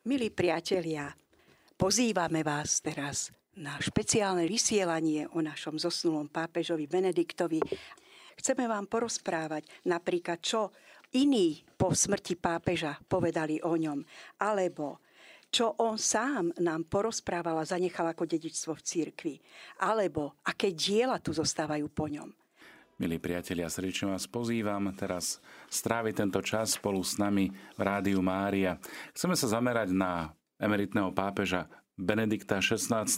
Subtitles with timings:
[0.00, 1.12] Milí priatelia,
[1.76, 7.60] pozývame vás teraz na špeciálne vysielanie o našom zosnulom pápežovi Benediktovi.
[8.32, 10.72] Chceme vám porozprávať napríklad, čo
[11.12, 14.00] iní po smrti pápeža povedali o ňom,
[14.40, 15.04] alebo
[15.52, 19.34] čo on sám nám porozprával a zanechal ako dedičstvo v cirkvi,
[19.84, 22.39] alebo aké diela tu zostávajú po ňom.
[23.00, 25.40] Milí priatelia, srdečne vás pozývam teraz
[25.72, 28.76] stráviť tento čas spolu s nami v Rádiu Mária.
[29.16, 31.64] Chceme sa zamerať na emeritného pápeža
[31.96, 33.08] Benedikta XVI,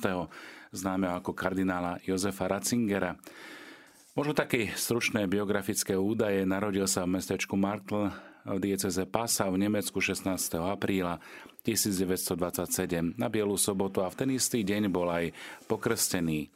[0.70, 3.18] známeho ako kardinála Jozefa Ratzingera.
[4.14, 6.46] Možno také stručné biografické údaje.
[6.46, 8.06] Narodil sa v mestečku Martl
[8.46, 10.62] v dieceze Pasa v Nemecku 16.
[10.62, 11.18] apríla
[11.66, 15.34] 1927 na Bielu sobotu a v ten istý deň bol aj
[15.66, 16.54] pokrstený.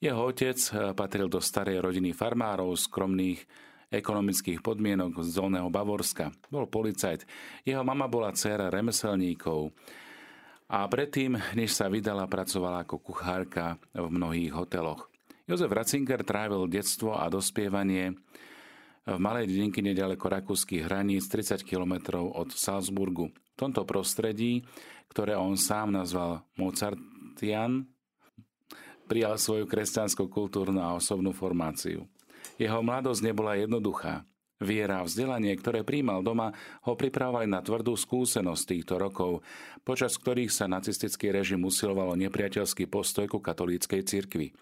[0.00, 3.44] Jeho otec eh, patril do starej rodiny farmárov skromných
[3.92, 6.32] ekonomických podmienok z Dolného Bavorska.
[6.48, 7.28] Bol policajt.
[7.68, 9.76] Jeho mama bola dcéra remeselníkov.
[10.72, 15.10] A predtým, než sa vydala, pracovala ako kuchárka v mnohých hoteloch.
[15.44, 18.14] Jozef Ratzinger trávil detstvo a dospievanie
[19.02, 23.34] v malej dedinke nedaleko rakúskych hraníc 30 km od Salzburgu.
[23.34, 24.62] V tomto prostredí,
[25.10, 27.90] ktoré on sám nazval Mozartian,
[29.10, 32.06] prijal svoju kresťanskú kultúrnu a osobnú formáciu.
[32.54, 34.22] Jeho mladosť nebola jednoduchá.
[34.60, 36.52] Viera a vzdelanie, ktoré príjmal doma,
[36.84, 39.40] ho pripravovali na tvrdú skúsenosť týchto rokov,
[39.82, 44.52] počas ktorých sa nacistický režim usiloval o nepriateľský postoj ku katolíckej cirkvi.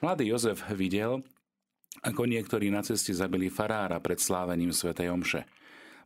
[0.00, 1.20] Mladý Jozef videl,
[2.00, 5.42] ako niektorí nacisti zabili farára pred slávením svätej Omše.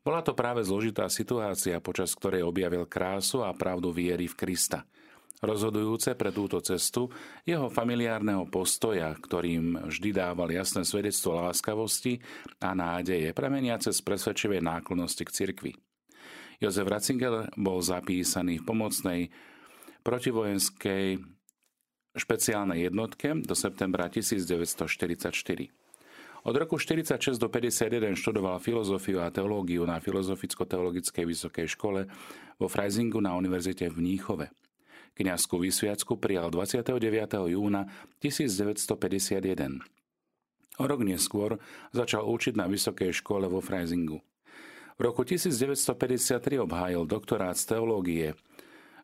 [0.00, 4.82] Bola to práve zložitá situácia, počas ktorej objavil krásu a pravdu viery v Krista–
[5.38, 7.14] Rozhodujúce pre túto cestu
[7.46, 12.18] jeho familiárneho postoja, ktorým vždy dával jasné svedectvo láskavosti
[12.58, 15.72] a nádeje, premeniace z presvedčivej náklonnosti k cirkvi.
[16.58, 19.20] Jozef Ratzinger bol zapísaný v pomocnej
[20.02, 21.22] protivojenskej
[22.18, 25.30] špeciálnej jednotke do septembra 1944.
[26.42, 32.10] Od roku 46 do 51 študoval filozofiu a teológiu na Filozoficko-teologickej vysokej škole
[32.58, 34.50] vo Freisingu na univerzite v Mníchove.
[35.18, 36.94] Kňazskú vysviacku prijal 29.
[37.50, 37.90] júna
[38.22, 39.82] 1951.
[40.78, 41.58] O rok neskôr
[41.90, 44.22] začal učiť na vysokej škole vo Freisingu.
[44.94, 48.38] V roku 1953 obhájil doktorát z teológie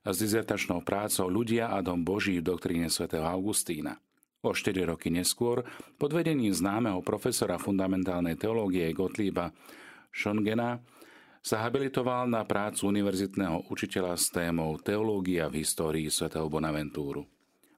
[0.06, 3.98] s dizertačnou prácou Ľudia a dom Boží v doktríne svätého Augustína.
[4.46, 5.66] O 4 roky neskôr,
[5.98, 9.50] pod vedením známeho profesora fundamentálnej teológie Gottlieba
[10.14, 10.78] Schongena,
[11.44, 17.28] sa habilitoval na prácu univerzitného učiteľa s témou Teológia v histórii svätého Bonaventúru.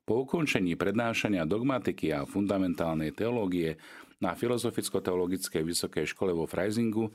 [0.07, 3.75] Po ukončení prednášania dogmatiky a fundamentálnej teológie
[4.23, 7.11] na Filozoficko-teologickej vysokej škole vo Freisingu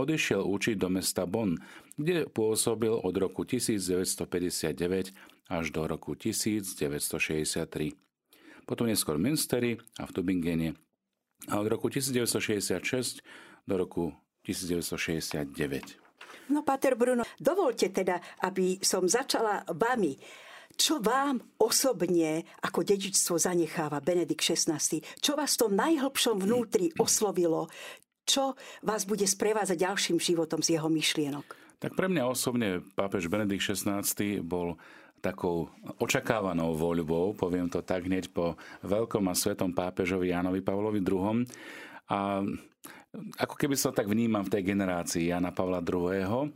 [0.00, 1.60] odišiel učiť do mesta Bonn,
[2.00, 7.92] kde pôsobil od roku 1959 až do roku 1963.
[8.64, 10.80] Potom neskôr v Münsteri a v Tubingene
[11.44, 13.20] a od roku 1966
[13.68, 14.16] do roku
[14.52, 16.00] 1969.
[16.50, 20.18] No, Pater Bruno, dovolte teda, aby som začala vami.
[20.74, 24.80] Čo vám osobne ako dedičstvo zanecháva Benedikt XVI?
[25.20, 27.70] Čo vás v tom najhlbšom vnútri oslovilo?
[28.26, 28.54] Čo
[28.86, 31.46] vás bude sprevázať ďalším životom z jeho myšlienok?
[31.80, 34.04] Tak pre mňa osobne pápež Benedikt XVI
[34.42, 34.76] bol
[35.20, 35.68] takou
[36.00, 41.44] očakávanou voľbou, poviem to tak hneď po veľkom a svetom pápežovi Jánovi Pavlovi II.
[42.08, 42.40] A
[43.14, 46.54] ako keby sa tak vnímam v tej generácii Jana Pavla II.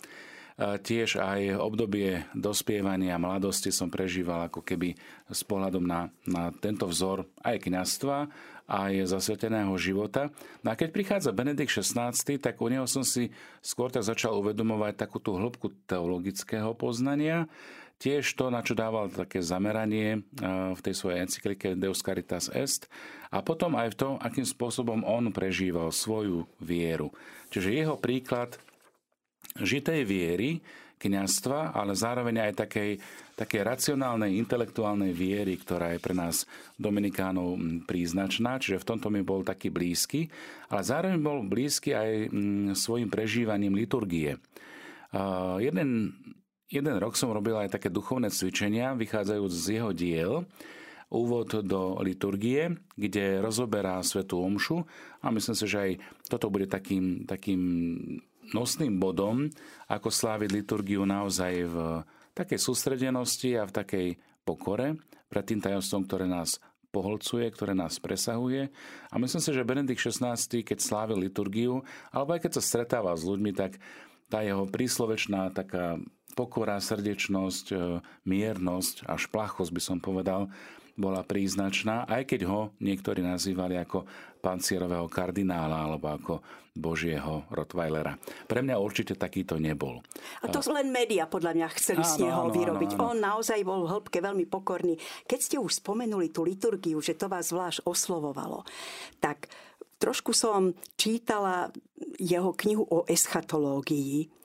[0.54, 4.94] Tiež aj obdobie dospievania mladosti som prežíval ako keby
[5.26, 8.30] s pohľadom na, na tento vzor aj kňastva,
[8.70, 10.30] aj zasveteného života.
[10.62, 13.34] No a keď prichádza Benedikt XVI, tak u neho som si
[13.66, 17.50] skôr tak začal uvedomovať takú tú hĺbku teologického poznania,
[17.94, 20.20] Tiež to, na čo dával také zameranie
[20.74, 22.90] v tej svojej encyklike Deus Caritas Est
[23.32, 27.14] a potom aj v tom, akým spôsobom on prežíval svoju vieru.
[27.48, 28.60] Čiže jeho príklad
[29.56, 30.58] žitej viery,
[30.94, 32.96] kniazstva, ale zároveň aj takej,
[33.36, 36.48] takej racionálnej, intelektuálnej viery, ktorá je pre nás
[36.80, 40.32] Dominikánov príznačná, čiže v tomto mi bol taký blízky,
[40.72, 42.32] ale zároveň bol blízky aj
[42.72, 44.40] svojim prežívaním liturgie.
[45.60, 45.88] Jeden
[46.72, 50.32] Jeden rok som robil aj také duchovné cvičenia, vychádzajúc z jeho diel,
[51.12, 54.82] úvod do liturgie, kde rozoberá Svetú Omšu
[55.22, 55.92] a myslím si, že aj
[56.26, 57.60] toto bude takým, takým
[58.50, 59.48] nosným bodom,
[59.86, 61.76] ako sláviť liturgiu naozaj v
[62.34, 64.06] takej sústredenosti a v takej
[64.42, 64.98] pokore
[65.30, 66.58] pred tým tajomstvom, ktoré nás
[66.94, 68.70] poholcuje, ktoré nás presahuje.
[69.10, 71.82] A myslím si, že Benedikt XVI, keď slávil liturgiu,
[72.14, 73.82] alebo aj keď sa stretáva s ľuďmi, tak
[74.30, 75.98] tá jeho príslovečná taká
[76.34, 77.76] pokora, srdečnosť, e,
[78.26, 80.50] miernosť a šplachosť by som povedal,
[80.94, 84.06] bola príznačná, aj keď ho niektorí nazývali ako
[84.38, 86.34] pancierového kardinála alebo ako
[86.74, 88.18] Božieho Rottweilera.
[88.50, 90.02] Pre mňa určite takýto nebol.
[90.42, 92.90] A to len média podľa mňa chceli áno, z neho áno, vyrobiť.
[92.94, 93.10] Áno, áno.
[93.14, 94.98] On naozaj bol v hĺbke veľmi pokorný.
[95.26, 98.66] Keď ste už spomenuli tú liturgiu, že to vás zvlášť oslovovalo,
[99.22, 99.50] tak
[100.02, 101.70] trošku som čítala
[102.18, 104.43] jeho knihu o eschatológii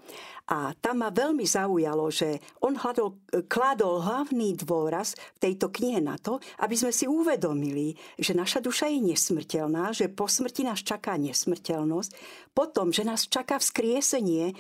[0.50, 6.18] a tam ma veľmi zaujalo, že on hľadol, kladol hlavný dôraz v tejto knihe na
[6.18, 11.22] to, aby sme si uvedomili, že naša duša je nesmrteľná, že po smrti nás čaká
[11.22, 12.12] nesmrteľnosť,
[12.58, 14.58] potom, že nás čaká vzkriesenie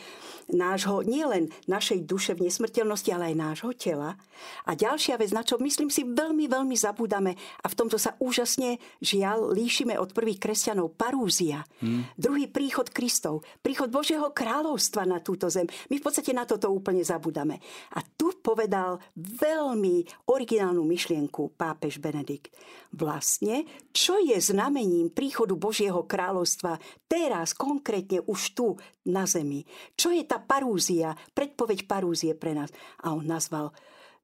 [0.54, 4.14] nášho, nielen našej duše v nesmrteľnosti, ale aj nášho tela.
[4.70, 8.78] A ďalšia vec, na čo myslím si veľmi, veľmi zabúdame a v tomto sa úžasne
[9.04, 11.66] žiaľ líšime od prvých kresťanov, parúzia.
[11.84, 12.08] Hmm.
[12.16, 15.68] Druhý príchod Kristov, príchod Božieho kráľovstva na túto zem.
[15.88, 17.64] My v podstate na toto úplne zabudame.
[17.96, 22.52] A tu povedal veľmi originálnu myšlienku pápež Benedikt.
[22.92, 23.64] Vlastne,
[23.96, 26.76] čo je znamením príchodu Božieho kráľovstva
[27.08, 28.68] teraz, konkrétne už tu
[29.08, 29.64] na zemi?
[29.96, 32.74] Čo je tá parúzia, predpoveď parúzie pre nás?
[33.04, 33.72] A on nazval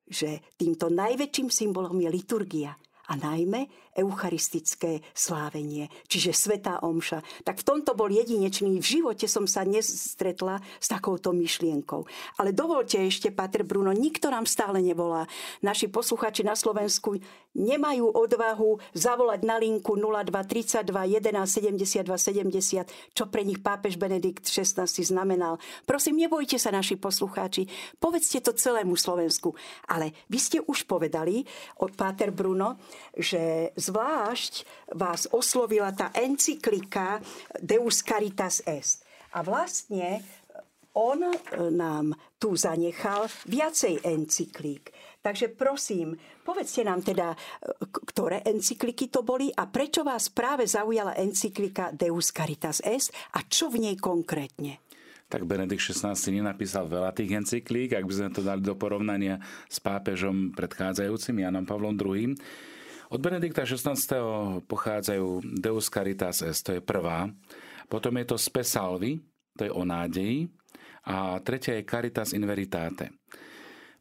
[0.06, 2.78] že týmto najväčším symbolom je liturgia
[3.10, 7.24] a najmä eucharistické slávenie, čiže Svetá Omša.
[7.47, 8.77] Tak v tomto bol jedinečný.
[8.83, 12.03] V živote som sa nestretla s takouto myšlienkou.
[12.38, 15.25] Ale dovolte ešte, Pater Bruno, nikto nám stále nevolá.
[15.63, 17.15] Naši posluchači na Slovensku
[17.56, 20.92] nemajú odvahu zavolať na linku 0232
[21.24, 25.57] 11 72 70, čo pre nich pápež Benedikt XVI znamenal.
[25.88, 29.56] Prosím, nebojte sa, naši poslucháči, povedzte to celému Slovensku.
[29.88, 31.47] Ale vy ste už povedali,
[31.80, 32.75] od Páter Bruno,
[33.15, 34.65] že zvlášť
[34.97, 37.21] vás oslovila tá encyklika
[37.61, 39.05] Deus Caritas Est.
[39.35, 40.23] A vlastne
[40.95, 41.19] on
[41.75, 44.95] nám tu zanechal viacej encyklík.
[45.19, 46.15] Takže prosím,
[46.45, 47.35] povedzte nám teda,
[48.15, 53.67] ktoré encykliky to boli a prečo vás práve zaujala encyklika Deus Caritas Est a čo
[53.67, 54.79] v nej konkrétne?
[55.25, 59.81] tak Benedikt XVI nenapísal veľa tých encyklík, ak by sme to dali do porovnania s
[59.81, 62.37] pápežom predchádzajúcim Janom Pavlom II.
[63.10, 63.94] Od Benedikta XVI.
[64.66, 67.30] pochádzajú Deus Caritas Est, to je prvá.
[67.86, 69.22] Potom je to Spesalvi,
[69.54, 70.50] to je o nádeji.
[71.06, 73.13] A tretia je Caritas in Veritate.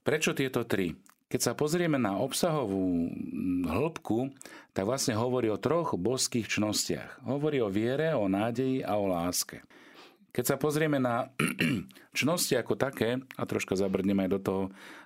[0.01, 0.97] Prečo tieto tri?
[1.29, 3.11] Keď sa pozrieme na obsahovú
[3.67, 4.33] hĺbku,
[4.73, 7.27] tak vlastne hovorí o troch božských čnostiach.
[7.29, 9.61] Hovorí o viere, o nádeji a o láske.
[10.35, 11.29] Keď sa pozrieme na
[12.19, 14.63] čnosti ako také, a troška zabrdneme aj do toho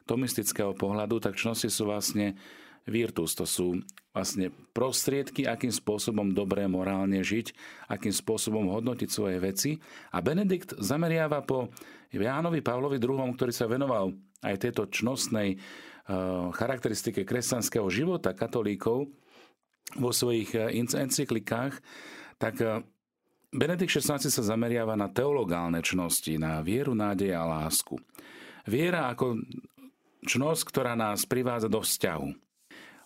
[0.07, 2.39] tomistického pohľadu, tak čnosti sú vlastne
[2.89, 3.79] virtus, to sú
[4.11, 7.55] vlastne prostriedky, akým spôsobom dobre morálne žiť,
[7.93, 9.71] akým spôsobom hodnotiť svoje veci.
[10.11, 11.71] A Benedikt zameriava po
[12.11, 15.61] Jánovi Pavlovi II, ktorý sa venoval aj tejto čnostnej
[16.09, 19.13] Eh, charakteristike kresťanského života katolíkov
[20.01, 21.85] vo svojich eh, encyklikách,
[22.41, 22.81] tak eh,
[23.53, 28.01] Benedikt XVI sa zameriava na teologálne čnosti, na vieru, nádej a lásku.
[28.65, 29.37] Viera ako
[30.25, 32.48] čnosť, ktorá nás privádza do vzťahu.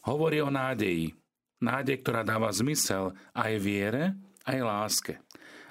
[0.03, 1.15] Hovorí o nádeji.
[1.63, 5.15] Nádej, ktorá dáva zmysel aj viere, aj láske.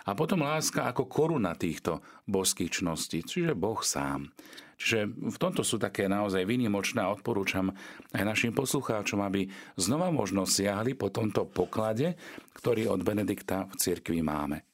[0.08, 4.32] A potom láska ako koruna týchto božských čností, čiže Boh sám.
[4.80, 7.70] Čiže v tomto sú také naozaj vynimočné a odporúčam
[8.16, 9.46] aj našim poslucháčom, aby
[9.78, 12.18] znova možno siahli po tomto poklade,
[12.58, 14.71] ktorý od Benedikta v cirkvi máme.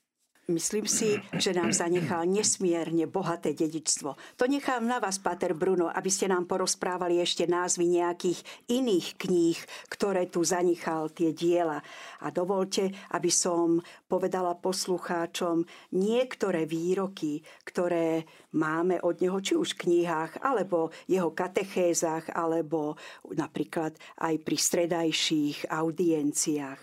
[0.48, 4.16] Myslím si, že nám zanechal nesmierne bohaté dedičstvo.
[4.40, 9.60] To nechám na vás, Pater Bruno, aby ste nám porozprávali ešte názvy nejakých iných kníh,
[9.92, 11.84] ktoré tu zanechal tie diela.
[12.24, 15.68] A dovolte, aby som povedala poslucháčom
[16.00, 18.24] niektoré výroky, ktoré
[18.56, 22.96] máme od neho, či už v knihách, alebo jeho katechézach, alebo
[23.36, 26.80] napríklad aj pri stredajších audienciách.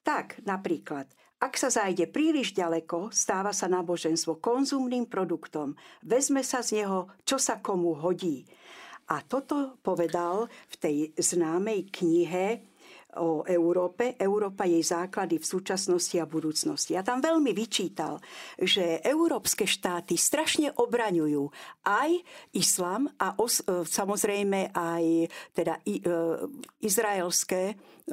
[0.00, 1.12] Tak, napríklad,
[1.44, 5.76] ak sa zájde príliš ďaleko, stáva sa náboženstvo konzumným produktom.
[6.00, 8.48] Vezme sa z neho, čo sa komu hodí.
[9.12, 12.64] A toto povedal v tej známej knihe
[13.20, 16.96] o Európe, Európa jej základy v súčasnosti a budúcnosti.
[16.98, 18.18] A tam veľmi vyčítal,
[18.58, 21.46] že európske štáty strašne obraňujú
[21.86, 22.10] aj
[22.56, 26.10] islam a os, e, samozrejme aj teda i, e,
[26.82, 28.12] izraelské E,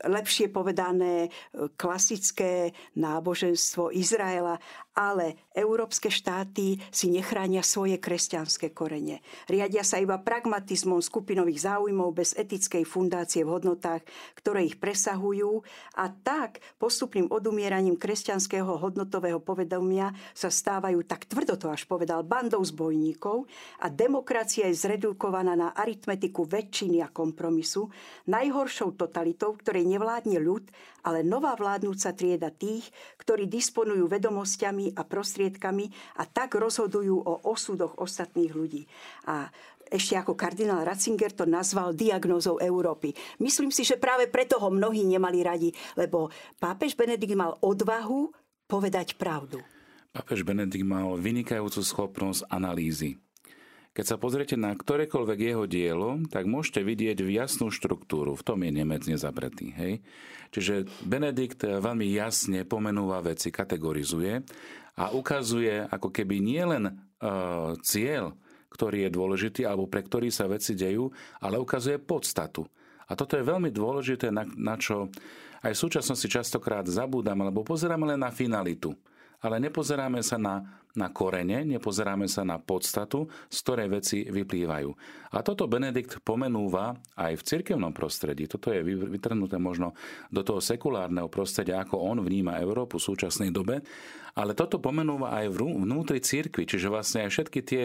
[0.00, 1.28] lepšie povedané
[1.76, 4.56] klasické náboženstvo Izraela,
[4.92, 9.24] ale európske štáty si nechránia svoje kresťanské korene.
[9.48, 14.04] Riadia sa iba pragmatizmom skupinových záujmov bez etickej fundácie v hodnotách,
[14.36, 15.64] ktoré ich presahujú
[15.96, 22.60] a tak postupným odumieraním kresťanského hodnotového povedomia sa stávajú, tak tvrdo to až povedal, bandou
[22.60, 23.48] zbojníkov
[23.80, 27.88] a demokracia je zredukovaná na aritmetiku väčšiny a kompromisu,
[28.28, 30.66] najhoršou totalitou, ktorej nevládne ľud,
[31.02, 37.98] ale nová vládnúca trieda tých, ktorí disponujú vedomosťami a prostriedkami a tak rozhodujú o osudoch
[37.98, 38.82] ostatných ľudí.
[39.26, 39.50] A
[39.92, 43.12] ešte ako kardinál Ratzinger to nazval diagnózou Európy.
[43.44, 45.70] Myslím si, že práve preto ho mnohí nemali radi,
[46.00, 48.32] lebo pápež Benedikt mal odvahu
[48.64, 49.60] povedať pravdu.
[50.16, 53.20] Pápež Benedikt mal vynikajúcu schopnosť analýzy.
[53.92, 58.32] Keď sa pozriete na ktorékoľvek jeho dielo, tak môžete vidieť jasnú štruktúru.
[58.32, 59.68] V tom je Nemec nezabretý.
[59.76, 60.00] Hej?
[60.48, 64.40] Čiže Benedikt veľmi jasne pomenúva veci, kategorizuje
[64.96, 68.32] a ukazuje ako keby nielen uh, cieľ,
[68.72, 71.12] ktorý je dôležitý alebo pre ktorý sa veci dejú,
[71.44, 72.64] ale ukazuje podstatu.
[73.08, 75.12] A toto je veľmi dôležité, na, na čo
[75.60, 78.96] aj v súčasnosti častokrát zabúdame, lebo pozeráme len na finalitu
[79.42, 84.90] ale nepozeráme sa na, na korene, nepozeráme sa na podstatu, z ktorej veci vyplývajú.
[85.32, 88.44] A toto Benedikt pomenúva aj v cirkevnom prostredí.
[88.44, 89.96] Toto je vytrhnuté možno
[90.28, 93.80] do toho sekulárneho prostredia, ako on vníma Európu v súčasnej dobe,
[94.36, 97.84] ale toto pomenúva aj vnútri cirkvi, čiže vlastne aj všetky tie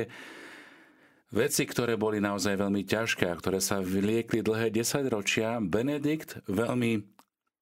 [1.31, 7.16] veci, ktoré boli naozaj veľmi ťažké a ktoré sa vyliekli dlhé desaťročia, Benedikt veľmi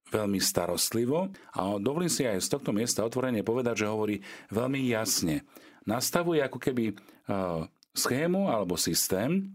[0.10, 4.16] veľmi starostlivo a dovolím si aj z tohto miesta otvorene povedať, že hovorí
[4.54, 5.46] veľmi jasne.
[5.86, 6.96] Nastavuje ako keby e,
[7.94, 9.50] schému alebo systém,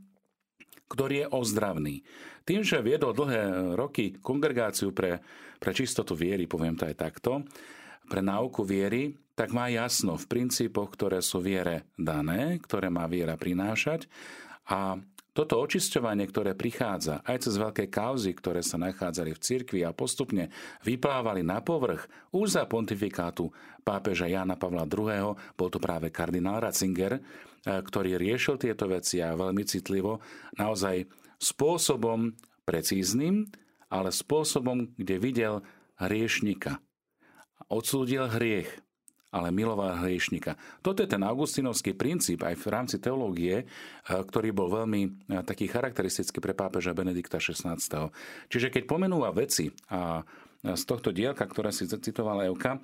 [0.91, 1.97] ktorý je ozdravný.
[2.43, 5.23] Tým, že viedol dlhé roky kongregáciu pre,
[5.63, 7.47] pre čistotu viery, poviem to aj takto,
[8.11, 13.39] pre náuku viery, tak má jasno v princípoch, ktoré sú viere dané, ktoré má viera
[13.39, 14.11] prinášať
[14.67, 14.99] a
[15.31, 20.51] toto očisťovanie, ktoré prichádza aj cez veľké kauzy, ktoré sa nachádzali v cirkvi a postupne
[20.83, 23.51] vyplávali na povrch už za pontifikátu
[23.87, 27.23] pápeža Jána Pavla II., bol to práve kardinál Ratzinger, eh,
[27.63, 30.19] ktorý riešil tieto veci a veľmi citlivo,
[30.59, 31.07] naozaj
[31.39, 32.35] spôsobom
[32.67, 33.49] precíznym,
[33.91, 35.55] ale spôsobom, kde videl
[35.99, 36.79] hriešnika.
[37.71, 38.71] Odsúdil hriech
[39.31, 40.59] ale miloval hriešnika.
[40.83, 43.67] Toto je ten augustinovský princíp aj v rámci teológie, eh,
[44.07, 45.11] ktorý bol veľmi eh,
[45.47, 47.79] taký charakteristický pre pápeža Benedikta XVI.
[48.51, 50.23] Čiže keď pomenúva veci a
[50.61, 52.77] z tohto dielka, ktoré si citovala Evka,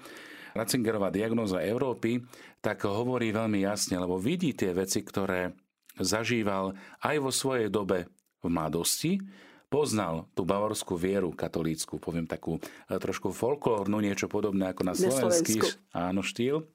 [0.57, 2.25] Ratzingerová diagnóza Európy,
[2.65, 5.53] tak hovorí veľmi jasne, lebo vidí tie veci, ktoré
[6.01, 6.73] zažíval
[7.05, 8.09] aj vo svojej dobe
[8.41, 9.21] v mladosti,
[9.67, 15.59] poznal tú bavorskú vieru katolícku, poviem takú e, trošku folklórnu, niečo podobné ako na slovenský
[15.91, 16.67] áno, štýl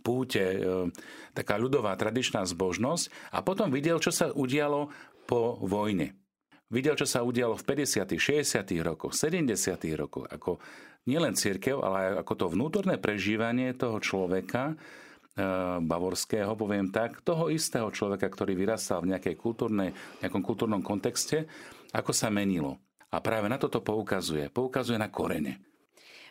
[0.00, 0.58] púte, e,
[1.36, 4.90] taká ľudová tradičná zbožnosť a potom videl, čo sa udialo
[5.28, 6.16] po vojne.
[6.72, 8.64] Videl, čo sa udialo v 50., 60.
[8.80, 9.54] rokoch, 70.
[9.94, 10.58] rokoch, ako
[11.04, 14.74] nielen církev, ale aj ako to vnútorné prežívanie toho človeka, e,
[15.84, 19.90] bavorského, poviem tak, toho istého človeka, ktorý vyrastal v nejakej kultúrnej,
[20.24, 21.46] nejakom kultúrnom kontexte
[21.90, 22.78] ako sa menilo.
[23.10, 24.50] A práve na toto poukazuje.
[24.54, 25.58] Poukazuje na korene.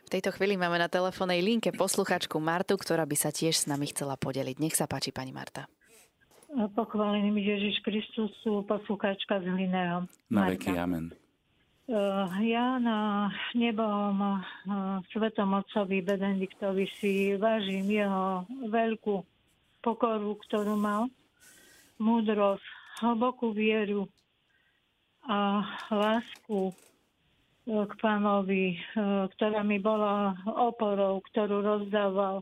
[0.08, 3.92] V tejto chvíli máme na telefónnej linke posluchačku Martu, ktorá by sa tiež s nami
[3.92, 4.58] chcela podeliť.
[4.58, 5.70] Nech sa páči, pani Marta.
[6.50, 8.34] Pochválený Ježiš Kristus,
[8.66, 10.10] poslucháčka z Hliného.
[10.34, 11.14] Na veky, amen.
[11.90, 14.38] Eh, ja na nebom eh,
[15.10, 19.26] Svetom Otcovi Benediktovi si vážim jeho veľkú
[19.82, 21.10] pokoru, ktorú mal,
[21.98, 22.62] múdrosť,
[23.02, 24.06] hlbokú vieru,
[25.30, 25.62] a
[25.94, 26.76] lásku e,
[27.86, 28.78] k pánovi, e,
[29.30, 32.42] ktorá mi bola oporou, ktorú rozdával,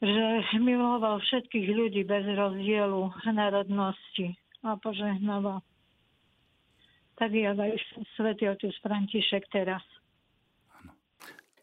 [0.00, 4.32] že miloval všetkých ľudí bez rozdielu národnosti
[4.64, 5.60] a požehnával.
[7.16, 7.72] Tak jak aj
[8.16, 9.84] svätý otec František teraz.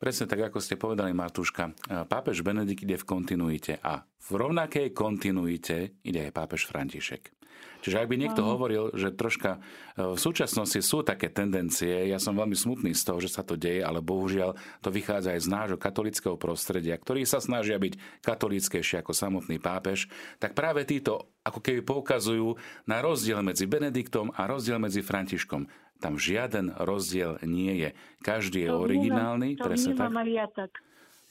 [0.02, 1.94] Presne tak, ako ste povedali, Martuška.
[2.10, 7.43] Pápež Benedikt ide v kontinuite a v rovnakej kontinuite ide aj pápež František.
[7.84, 12.32] Čiže ak by niekto hovoril, že troška e, v súčasnosti sú také tendencie, ja som
[12.32, 15.78] veľmi smutný z toho, že sa to deje, ale bohužiaľ to vychádza aj z nášho
[15.78, 20.08] katolického prostredia, ktorí sa snažia byť katolíckejšie ako samotný pápež,
[20.40, 22.56] tak práve títo ako keby poukazujú
[22.88, 25.68] na rozdiel medzi Benediktom a rozdiel medzi Františkom.
[26.00, 27.90] Tam žiaden rozdiel nie je.
[28.24, 29.60] Každý je to originálny.
[29.60, 30.12] To presne tak.
[30.32, 30.80] Ja tak.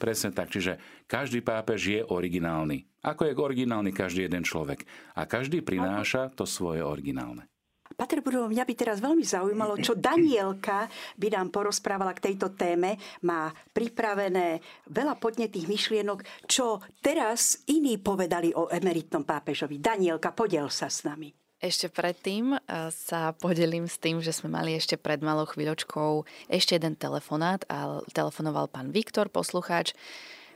[0.03, 0.51] Presne tak.
[0.51, 0.75] Čiže
[1.07, 2.83] každý pápež je originálny.
[3.07, 4.83] Ako je originálny každý jeden človek.
[5.15, 7.47] A každý prináša to svoje originálne.
[7.93, 12.97] Pater Bruno, mňa by teraz veľmi zaujímalo, čo Danielka by nám porozprávala k tejto téme.
[13.23, 19.77] Má pripravené veľa podnetých myšlienok, čo teraz iní povedali o emeritnom pápežovi.
[19.77, 21.42] Danielka, podiel sa s nami.
[21.63, 22.59] Ešte predtým
[22.91, 28.03] sa podelím s tým, že sme mali ešte pred malou chvíľočkou ešte jeden telefonát a
[28.11, 29.95] telefonoval pán Viktor, poslucháč,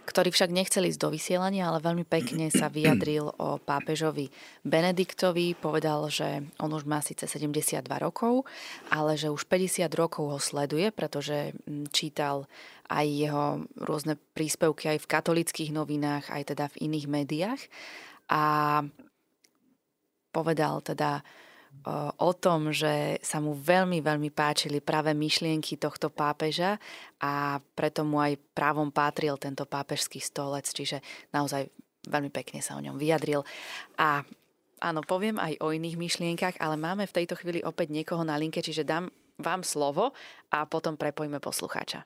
[0.04, 4.28] ktorý však nechcel ísť do vysielania, ale veľmi pekne sa vyjadril o pápežovi
[4.68, 5.56] Benediktovi.
[5.56, 8.44] Povedal, že on už má síce 72 rokov,
[8.92, 12.52] ale že už 50 rokov ho sleduje, pretože mm, čítal
[12.92, 17.62] aj jeho rôzne príspevky aj v katolických novinách, aj teda v iných médiách.
[18.28, 18.44] A
[20.31, 21.22] povedal teda
[22.17, 26.81] o tom, že sa mu veľmi, veľmi páčili práve myšlienky tohto pápeža
[27.22, 31.00] a preto mu aj právom pátril tento pápežský stolec, čiže
[31.31, 31.69] naozaj
[32.07, 33.46] veľmi pekne sa o ňom vyjadril.
[34.00, 34.24] A
[34.81, 38.63] áno, poviem aj o iných myšlienkach, ale máme v tejto chvíli opäť niekoho na linke,
[38.63, 40.17] čiže dám vám slovo
[40.50, 42.03] a potom prepojíme poslucháča.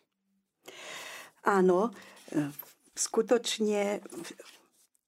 [1.47, 1.89] Áno,
[2.29, 2.51] e,
[2.93, 4.03] skutočne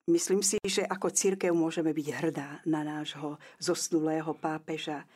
[0.03, 5.07] Myslím si, že ako církev môžeme byť hrdá na nášho zosnulého pápeža.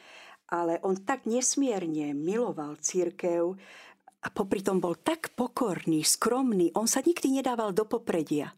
[0.48, 3.52] Ale on tak nesmierne miloval církev
[4.24, 6.72] a popri tom bol tak pokorný, skromný.
[6.80, 8.56] On sa nikdy nedával do popredia.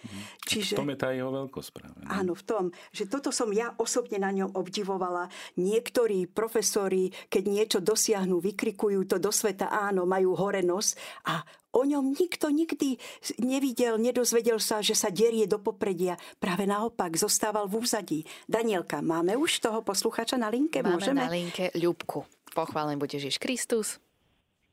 [0.00, 0.20] Mhm.
[0.46, 1.98] Čiže, v tom je tá jeho veľkosť práve.
[2.00, 2.08] Ne?
[2.08, 5.28] Áno, v tom, že toto som ja osobne na ňom obdivovala.
[5.60, 10.96] Niektorí profesori, keď niečo dosiahnu, vykrikujú to do sveta, áno, majú hore nos
[11.28, 12.98] a O ňom nikto nikdy
[13.38, 16.18] nevidel, nedozvedel sa, že sa derie do popredia.
[16.42, 18.20] Práve naopak, zostával v úzadí.
[18.50, 20.82] Danielka, máme už toho posluchača na linke?
[20.82, 21.22] Máme Môžeme?
[21.22, 22.26] na linke Ľubku.
[22.50, 24.02] Pochválen bude Ježiš Kristus.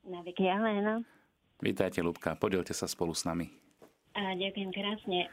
[0.10, 1.05] Na veky Amen.
[1.62, 2.34] Vítajte, Ľubka.
[2.34, 3.66] Podielte sa spolu s nami.
[4.17, 5.29] A ďakujem krásne.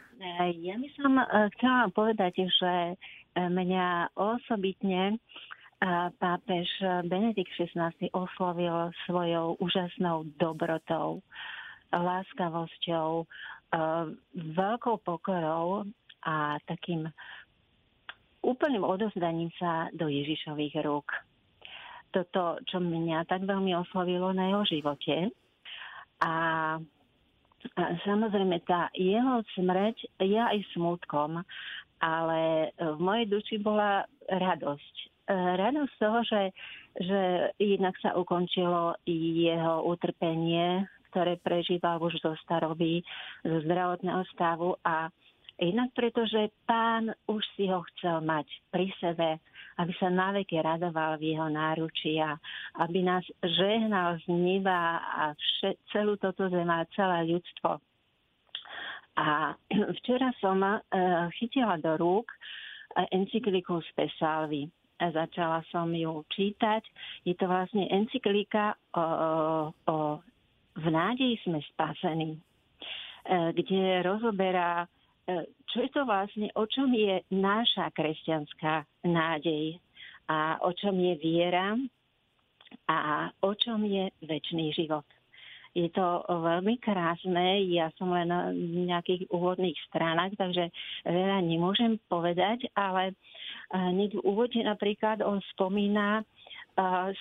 [0.60, 1.24] Ja by som e,
[1.56, 2.94] chcela povedať, že e,
[3.40, 5.16] mňa osobitne
[6.20, 6.68] pápež
[7.08, 11.24] Benedikt XVI oslovil svojou úžasnou dobrotou,
[11.96, 13.26] láskavosťou, e,
[14.52, 15.88] veľkou pokorou
[16.24, 17.08] a takým
[18.44, 21.08] úplným odozdaním sa do Ježišových rúk.
[22.12, 25.32] Toto, čo mňa tak veľmi oslovilo na jeho živote.
[26.20, 26.32] A,
[28.04, 31.42] samozrejme tá jeho smrť je aj smutkom,
[32.04, 34.94] ale v mojej duši bola radosť.
[35.32, 36.42] Radosť z toho, že,
[37.00, 37.20] že
[37.56, 43.00] jednak sa ukončilo jeho utrpenie, ktoré prežíval už zo staroby,
[43.40, 45.08] zo zdravotného stavu a
[45.56, 49.38] jednak preto, že pán už si ho chcel mať pri sebe,
[49.78, 52.38] aby sa naveky radoval v jeho náručí a
[52.82, 57.82] aby nás žehnal z neba a vše, celú toto zem a celé ľudstvo.
[59.18, 59.54] A
[60.02, 60.80] včera som uh,
[61.38, 62.30] chytila do rúk
[63.10, 64.70] encykliku Spesalvi
[65.02, 66.82] začala som ju čítať.
[67.26, 69.04] Je to vlastne encyklika o,
[69.90, 69.96] o
[70.74, 72.40] V nádeji sme spasení, e,
[73.54, 74.90] kde rozoberá,
[75.74, 79.82] čo je to vlastne, o čom je náša kresťanská nádej
[80.30, 81.74] a o čom je viera
[82.86, 85.02] a o čom je väčší život.
[85.74, 90.70] Je to veľmi krásne, ja som len na nejakých úvodných stranách, takže
[91.02, 93.18] veľa nemôžem povedať, ale
[93.74, 96.22] hneď v úvode napríklad on spomína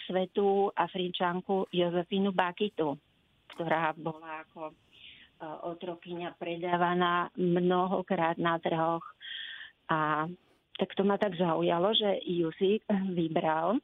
[0.06, 2.94] svetú Afričanku Jozefinu Bakitu,
[3.58, 4.78] ktorá bola ako
[5.64, 9.04] otrokyňa predávaná mnohokrát na trhoch.
[9.90, 10.28] A
[10.80, 12.82] tak to ma tak zaujalo, že ju si
[13.14, 13.78] vybral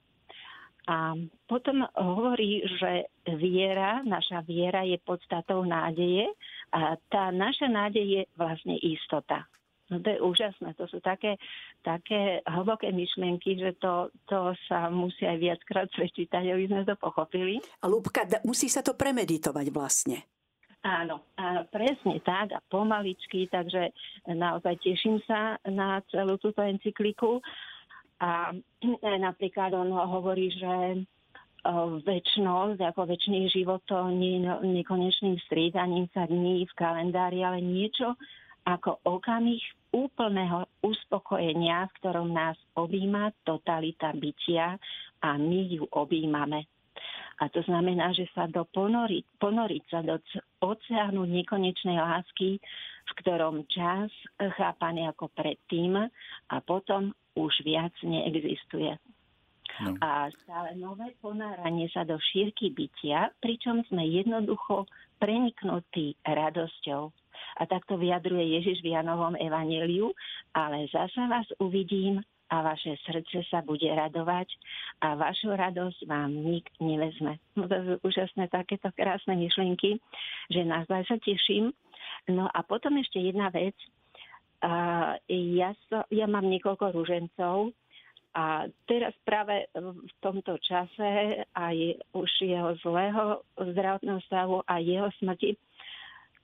[0.89, 1.13] a
[1.45, 6.25] potom hovorí, že viera, naša viera je podstatou nádeje
[6.73, 9.45] a tá naša nádej je vlastne istota.
[9.89, 11.37] No to je úžasné, to sú také,
[11.81, 17.61] také hlboké myšlienky, že to, to sa musí aj viackrát prečítať, aby sme to pochopili.
[17.81, 20.25] A Lúbka, musí sa to premeditovať vlastne.
[20.79, 23.91] Áno, áno, presne tak a pomaličky, takže
[24.31, 27.43] naozaj teším sa na celú túto encykliku
[28.23, 28.55] a
[29.27, 31.03] napríklad on hovorí, že
[32.07, 34.47] väčšnosť, ako väčší život to nie je
[34.79, 38.15] nekonečným striedaním sa dní v kalendári, ale niečo
[38.63, 39.59] ako okamih
[39.91, 44.79] úplného uspokojenia, v ktorom nás objíma totalita bytia
[45.19, 46.63] a my ju objímame.
[47.39, 50.19] A to znamená, že sa do ponoriť, ponoriť sa do
[50.59, 52.59] oceánu nekonečnej lásky,
[53.07, 54.11] v ktorom čas
[54.59, 55.95] chápaný ako predtým
[56.51, 58.99] a potom už viac neexistuje.
[59.79, 59.95] No.
[60.03, 64.83] A stále nové ponáranie sa do šírky bytia, pričom sme jednoducho
[65.23, 67.07] preniknutí radosťou.
[67.59, 70.11] A takto vyjadruje Ježiš v Janovom evaneliu,
[70.51, 74.49] ale zasa vás uvidím a vaše srdce sa bude radovať
[75.05, 77.37] a vašu radosť vám nik nevezme.
[77.53, 80.01] No to sú úžasné takéto krásne myšlienky,
[80.49, 81.69] že naozaj sa teším.
[82.25, 83.77] No a potom ešte jedna vec.
[84.59, 87.71] Uh, ja, so, ja mám niekoľko rúžencov
[88.35, 91.77] a teraz práve v tomto čase aj
[92.11, 95.55] už jeho zlého zdravotného stavu a jeho smrti,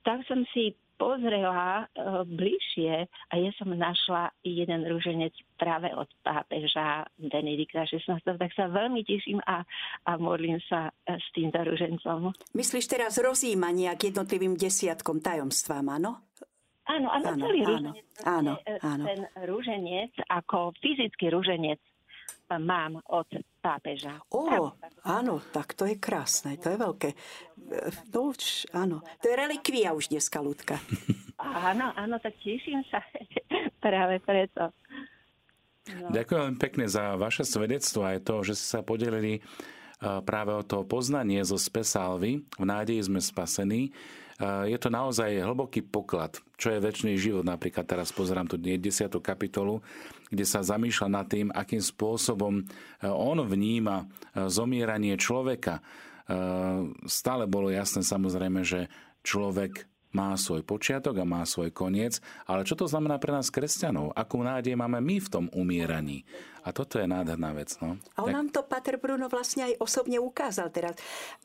[0.00, 7.08] tak som si pozrela uh, bližšie a ja som našla jeden rúženec práve od pápeža
[7.16, 9.64] Benedikta XVI, tak sa veľmi teším a,
[10.04, 12.32] a modlím sa e, s týmto rúžencom.
[12.52, 16.20] Myslíš teraz rozímania k jednotlivým desiatkom tajomstvám, áno?
[16.86, 18.04] Áno, áno, áno celý áno, rúženec.
[18.22, 18.52] Áno,
[18.84, 19.04] áno.
[19.08, 21.80] Ten rúženec ako fyzický rúženec
[22.54, 23.26] mám od
[23.58, 24.22] pápeža.
[24.30, 24.70] Ó,
[25.02, 27.08] áno, tak to je krásne, to je veľké.
[28.14, 30.78] No už, áno, to je relikvia už dneska, ľudka.
[31.36, 33.02] Áno, áno, tak teším sa
[33.84, 34.70] práve preto.
[35.86, 36.10] No.
[36.10, 39.38] Ďakujem veľmi pekne za vaše svedectvo aj to, že ste sa podelili
[40.02, 42.42] práve o to poznanie zo Spesalvy.
[42.58, 43.94] V nádeji sme spasení.
[44.42, 47.46] Je to naozaj hlboký poklad, čo je väčší život.
[47.46, 48.82] Napríklad teraz pozerám tu 10.
[49.24, 49.80] kapitolu,
[50.28, 52.66] kde sa zamýšľa nad tým, akým spôsobom
[53.06, 55.80] on vníma zomieranie človeka.
[57.06, 58.90] Stále bolo jasné samozrejme, že
[59.22, 59.86] človek
[60.16, 64.16] má svoj počiatok a má svoj koniec, ale čo to znamená pre nás kresťanov?
[64.16, 66.24] Akú nádej máme my v tom umieraní?
[66.66, 67.78] A toto je nádherná vec.
[67.78, 67.94] No.
[68.18, 68.34] A on tak...
[68.34, 70.98] nám to Pater Bruno vlastne aj osobne ukázal teraz.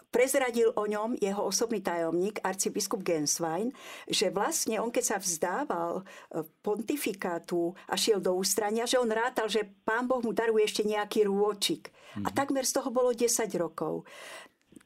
[0.09, 3.69] Prezradil o ňom jeho osobný tajomník, arcibiskup Genswein,
[4.09, 6.03] že vlastne on, keď sa vzdával e,
[6.65, 11.29] pontifikátu a šiel do ústrania, že on rátal, že pán Boh mu daruje ešte nejaký
[11.29, 11.93] rôčik.
[12.25, 12.35] A mhm.
[12.35, 13.29] takmer z toho bolo 10
[13.61, 14.09] rokov.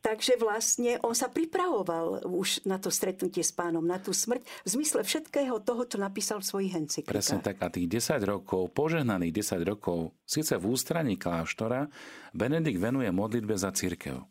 [0.06, 4.70] Takže vlastne on sa pripravoval už na to stretnutie s pánom, na tú smrť, v
[4.70, 7.10] zmysle všetkého toho, čo napísal v svojich encyklikách.
[7.10, 7.58] Presne tak.
[7.66, 11.90] A tých 10 rokov, požehnaných 10 rokov, síce v ústraní kláštora,
[12.38, 14.22] Benedikt venuje modlitbe za církev.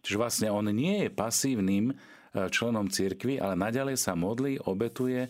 [0.00, 1.94] Čiže vlastne on nie je pasívnym e,
[2.48, 5.28] členom církvy, ale naďalej sa modlí, obetuje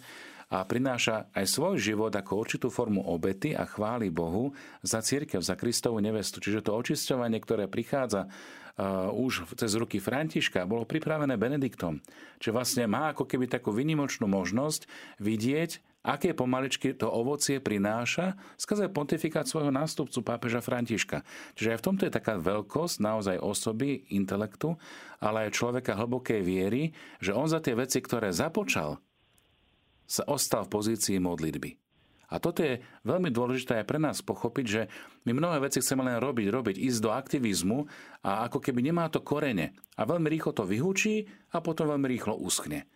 [0.50, 4.50] a prináša aj svoj život ako určitú formu obety a chváli Bohu
[4.82, 6.42] za církev, za Kristovu nevestu.
[6.42, 12.02] Čiže to očisťovanie, ktoré prichádza uh, už cez ruky Františka bolo pripravené Benediktom.
[12.42, 14.90] Čiže vlastne má ako keby takú vynimočnú možnosť
[15.22, 21.22] vidieť, aké pomaličky to ovocie prináša skrze pontifikát svojho nástupcu pápeža Františka.
[21.54, 24.74] Čiže aj v tomto je taká veľkosť naozaj osoby, intelektu,
[25.22, 26.90] ale aj človeka hlbokej viery,
[27.22, 28.98] že on za tie veci, ktoré započal,
[30.10, 31.78] sa ostal v pozícii modlitby.
[32.30, 34.82] A toto je veľmi dôležité aj pre nás pochopiť, že
[35.26, 37.78] my mnohé veci chceme len robiť, robiť, ísť do aktivizmu
[38.22, 39.74] a ako keby nemá to korene.
[39.98, 42.86] A veľmi rýchlo to vyhučí a potom veľmi rýchlo uschne.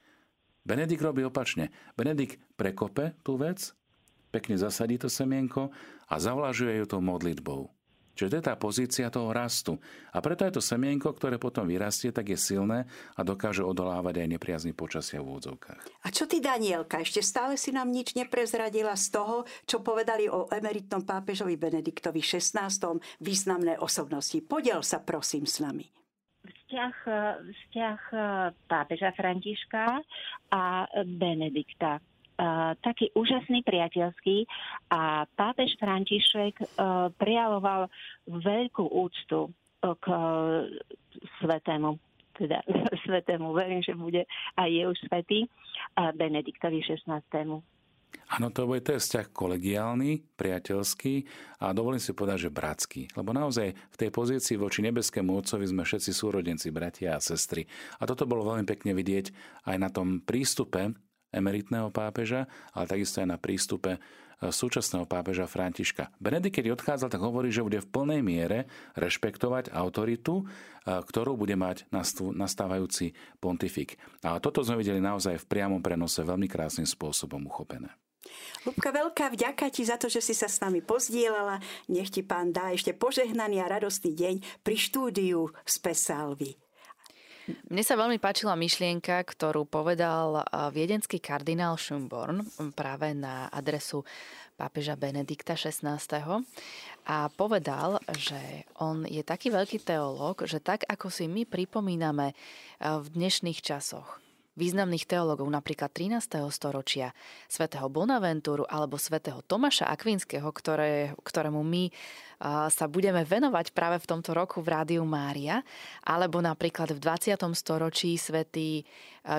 [0.62, 1.74] Benedikt robí opačne.
[1.98, 3.74] Benedikt prekope tú vec,
[4.30, 5.74] pekne zasadí to semienko
[6.06, 7.74] a zavlažuje ju tou modlitbou.
[8.14, 9.76] Čiže to je tá pozícia toho rastu.
[10.14, 12.86] A preto je to semienko, ktoré potom vyrastie, tak je silné
[13.18, 16.06] a dokáže odolávať aj nepriazný počasia v úvodzovkách.
[16.06, 17.02] A čo ty, Danielka?
[17.02, 22.70] Ešte stále si nám nič neprezradila z toho, čo povedali o emeritnom pápežovi Benediktovi XVI.
[23.18, 24.38] významné osobnosti.
[24.46, 25.90] Podiel sa prosím s nami
[26.44, 26.96] vzťah,
[27.38, 28.00] vzťah
[28.66, 30.02] pápeža Františka
[30.50, 32.02] a Benedikta
[32.82, 34.46] taký úžasný priateľský
[34.90, 37.86] a pápež František uh, prejavoval
[38.26, 40.66] veľkú úctu uh, k uh,
[41.42, 41.98] svetému
[42.34, 42.66] teda
[43.06, 44.26] svetému, verím, že bude
[44.58, 45.46] aj je už svetý,
[45.94, 47.06] Benediktovi 16.
[48.34, 51.14] Áno, to bude to je vzťah kolegiálny, priateľský
[51.62, 53.02] a dovolím si povedať, že bratský.
[53.14, 57.66] Lebo naozaj v tej pozícii voči nebeskému Otcovi sme všetci súrodenci, bratia a sestry.
[58.00, 59.30] A toto bolo veľmi pekne vidieť
[59.70, 60.94] aj na tom prístupe
[61.34, 63.98] emeritného pápeža, ale takisto aj na prístupe e,
[64.48, 66.14] súčasného pápeža Františka.
[66.22, 70.44] Benedikt, keď odchádzal, tak hovorí, že bude v plnej miere rešpektovať autoritu, e,
[70.86, 71.90] ktorú bude mať
[72.34, 73.98] nastávajúci pontifik.
[74.22, 77.90] A toto sme videli naozaj v priamom prenose veľmi krásnym spôsobom uchopené.
[78.64, 81.60] Lubka, veľká vďaka ti za to, že si sa s nami pozdielala.
[81.92, 86.63] Nech ti pán dá ešte požehnaný a radostný deň pri štúdiu z Pesalvy.
[87.44, 90.40] Mne sa veľmi páčila myšlienka, ktorú povedal
[90.72, 92.40] viedenský kardinál Schumborn
[92.72, 94.00] práve na adresu
[94.56, 96.00] pápeža Benedikta XVI.
[97.04, 102.32] A povedal, že on je taký veľký teológ, že tak ako si my pripomíname
[102.80, 104.23] v dnešných časoch
[104.54, 106.46] významných teológov, napríklad 13.
[106.54, 107.10] storočia,
[107.50, 111.90] svätého Bonaventúru alebo svätého Tomáša Akvinského, ktoré, ktorému my
[112.70, 115.62] sa budeme venovať práve v tomto roku v Rádiu Mária,
[116.06, 117.40] alebo napríklad v 20.
[117.56, 118.86] storočí svätý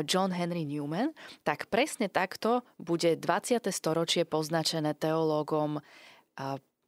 [0.03, 1.15] John Henry Newman,
[1.47, 3.71] tak presne takto bude 20.
[3.71, 5.79] storočie poznačené teológom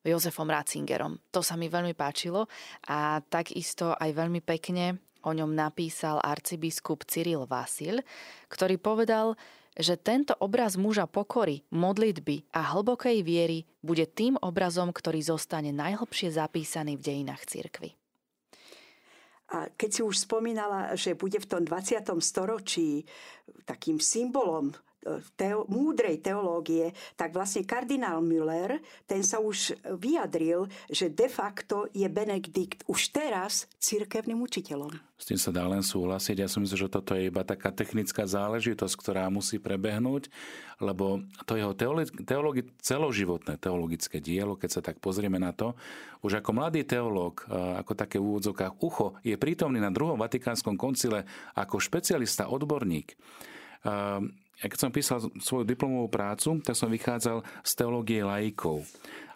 [0.07, 1.19] Jozefom Ratzingerom.
[1.35, 2.47] To sa mi veľmi páčilo
[2.87, 7.99] a takisto aj veľmi pekne o ňom napísal arcibiskup Cyril Vasil,
[8.47, 9.35] ktorý povedal,
[9.77, 16.33] že tento obraz muža pokory, modlitby a hlbokej viery bude tým obrazom, ktorý zostane najhlbšie
[16.33, 17.93] zapísaný v dejinách cirkvy.
[19.47, 22.03] A keď si už spomínala, že bude v tom 20.
[22.19, 23.07] storočí
[23.63, 24.75] takým symbolom
[25.39, 32.07] teo, múdrej teológie, tak vlastne kardinál Müller, ten sa už vyjadril, že de facto je
[32.09, 34.91] Benedikt už teraz cirkevným učiteľom.
[35.17, 36.45] S tým sa dá len súhlasiť.
[36.45, 40.29] Ja som myslím, že toto je iba taká technická záležitosť, ktorá musí prebehnúť,
[40.77, 45.73] lebo to jeho teologi- teologi- celoživotné teologické dielo, keď sa tak pozrieme na to,
[46.21, 51.25] už ako mladý teológ, ako také v úvodzokách ucho, je prítomný na druhom Vatikánskom koncile
[51.57, 53.17] ako špecialista, odborník
[54.57, 58.81] ja keď som písal svoju diplomovú prácu, tak som vychádzal z teológie laikov.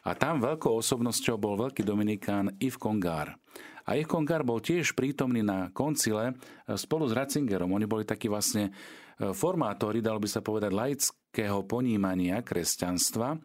[0.02, 3.38] A tam veľkou osobnosťou bol veľký dominikán Yves Congar.
[3.86, 7.70] A Yves Congar bol tiež prítomný na koncile e, spolu s Ratzingerom.
[7.70, 13.38] Oni boli takí vlastne e, formátori, dalo by sa povedať, laického ponímania kresťanstva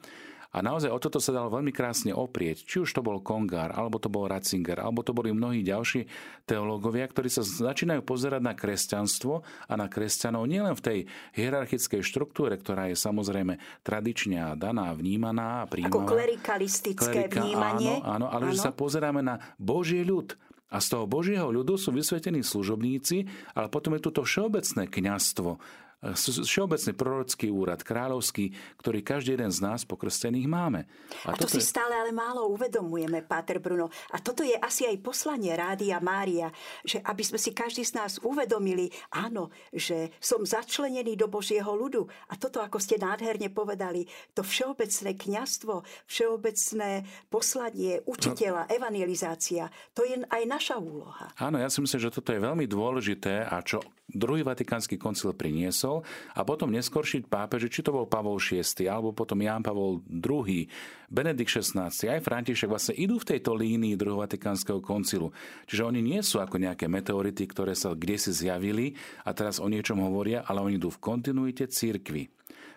[0.56, 2.64] a naozaj o toto sa dalo veľmi krásne oprieť.
[2.64, 6.08] Či už to bol Kongar, alebo to bol Ratzinger, alebo to boli mnohí ďalší
[6.48, 10.98] teológovia, ktorí sa začínajú pozerať na kresťanstvo a na kresťanov nielen v tej
[11.36, 15.92] hierarchickej štruktúre, ktorá je samozrejme tradične daná, vnímaná a príjmaná.
[15.92, 18.00] Ako klerikalistické Klerika, vnímanie.
[18.00, 18.52] Áno, áno ale áno.
[18.56, 23.70] že sa pozeráme na Boží ľud, a z toho Božieho ľudu sú vysvetení služobníci, ale
[23.70, 25.62] potom je tu to všeobecné kňastvo,
[26.04, 30.84] všeobecný prorocký úrad, kráľovský, ktorý každý jeden z nás pokrstených máme.
[31.24, 31.72] A, a to si je...
[31.72, 33.88] stále ale málo uvedomujeme, Páter Bruno.
[34.12, 36.52] A toto je asi aj poslanie Rádia Mária,
[36.84, 42.04] že aby sme si každý z nás uvedomili, áno, že som začlenený do Božieho ľudu.
[42.28, 44.04] A toto, ako ste nádherne povedali,
[44.36, 46.90] to všeobecné kňastvo, všeobecné
[47.32, 51.32] poslanie učiteľa, no, evangelizácia, to je aj naša úloha.
[51.40, 55.85] Áno, ja si myslím, že toto je veľmi dôležité a čo druhý vatikánsky koncil priniesol
[56.34, 60.66] a potom neskoršiť pápeži, či to bol Pavol VI, alebo potom Ján Pavol II,
[61.06, 65.30] Benedikt XVI, aj František vlastne idú v tejto línii druhého vatikánskeho koncilu.
[65.70, 69.70] Čiže oni nie sú ako nejaké meteority, ktoré sa kde si zjavili a teraz o
[69.70, 72.26] niečom hovoria, ale oni idú v kontinuite církvy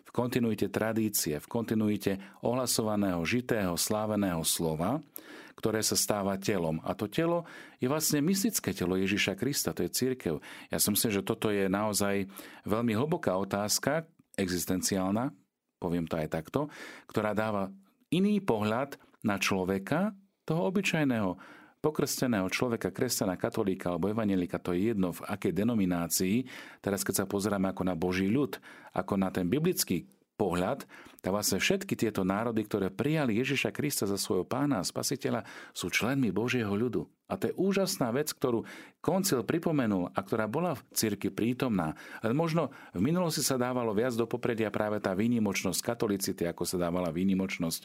[0.06, 5.04] v kontinuite tradície, v kontinuite ohlasovaného, žitého, sláveného slova,
[5.60, 6.80] ktoré sa stáva telom.
[6.88, 7.44] A to telo
[7.84, 10.40] je vlastne mystické telo Ježiša Krista, to je církev.
[10.72, 12.32] Ja si myslím, že toto je naozaj
[12.64, 14.08] veľmi hlboká otázka,
[14.40, 15.36] existenciálna,
[15.84, 16.72] poviem to aj takto,
[17.12, 17.68] ktorá dáva
[18.08, 20.16] iný pohľad na človeka,
[20.48, 26.36] toho obyčajného, pokrsteného človeka, kresťana, katolíka alebo evanelika, to je jedno v akej denominácii,
[26.84, 28.60] teraz keď sa pozeráme ako na Boží ľud,
[28.92, 30.04] ako na ten biblický
[30.40, 30.88] pohľad,
[31.20, 35.44] tak vlastne všetky tieto národy, ktoré prijali Ježiša Krista za svojho pána a spasiteľa,
[35.76, 37.04] sú členmi Božieho ľudu.
[37.28, 38.64] A to je úžasná vec, ktorú
[39.04, 41.94] koncil pripomenul a ktorá bola v cirkvi prítomná.
[42.24, 46.82] Ale možno v minulosti sa dávalo viac do popredia práve tá výnimočnosť katolicity, ako sa
[46.82, 47.82] dávala výnimočnosť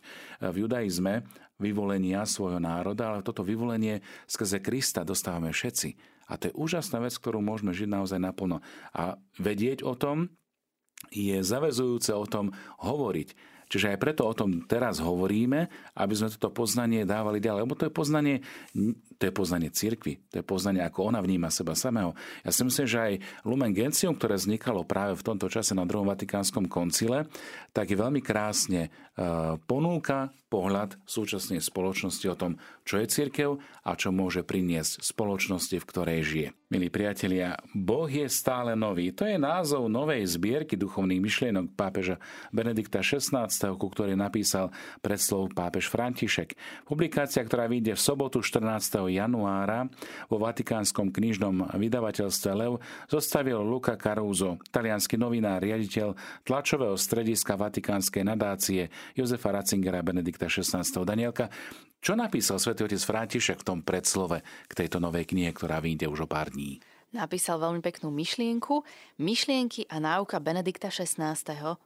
[0.54, 1.26] v judaizme,
[1.58, 6.14] vyvolenia svojho národa, ale toto vyvolenie skrze Krista dostávame všetci.
[6.30, 8.64] A to je úžasná vec, ktorú môžeme žiť naozaj naplno.
[8.96, 10.32] A vedieť o tom,
[11.10, 13.54] je zavezujúce o tom hovoriť.
[13.68, 15.66] Čiže aj preto o tom teraz hovoríme,
[15.98, 17.64] aby sme toto poznanie dávali ďalej.
[17.64, 18.36] Lebo to je poznanie,
[19.24, 22.12] to je poznanie cirkvy, to je poznanie, ako ona vníma seba samého.
[22.44, 23.14] Ja si myslím, že aj
[23.48, 27.24] Lumen Gentium, ktoré vznikalo práve v tomto čase na druhom Vatikánskom koncile,
[27.72, 29.28] tak je veľmi krásne e,
[29.64, 32.52] ponúka pohľad súčasnej spoločnosti o tom,
[32.86, 36.48] čo je cirkev a čo môže priniesť spoločnosti, v ktorej žije.
[36.70, 39.10] Milí priatelia, Boh je stále nový.
[39.14, 42.22] To je názov novej zbierky duchovných myšlienok pápeža
[42.54, 44.70] Benedikta XVI, ku ktorej napísal
[45.02, 46.54] predslov pápež František.
[46.86, 49.10] Publikácia, ktorá vyjde v sobotu 14.
[49.16, 49.86] januára
[50.26, 58.90] vo Vatikánskom knižnom vydavateľstve Lev, zostavil Luca Caruso, talianský novinár, riaditeľ tlačového strediska Vatikánskej nadácie
[59.14, 60.82] Jozefa Ratzingera Benedikta XVI.
[61.06, 61.48] Danielka,
[62.04, 66.24] čo napísal svätý otec František v tom predslove k tejto novej knihe, ktorá vyjde už
[66.24, 66.84] o pár dní?
[67.14, 68.82] Napísal veľmi peknú myšlienku.
[69.22, 71.38] Myšlienky a náuka Benedikta XVI.